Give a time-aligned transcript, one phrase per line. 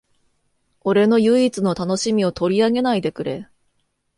[0.83, 3.47] 俺の唯一の楽しみを取り上げないでくれ